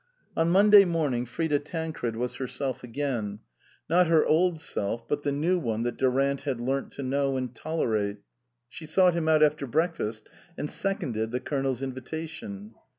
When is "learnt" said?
6.59-6.91